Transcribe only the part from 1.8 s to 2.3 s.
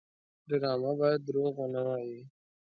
وایي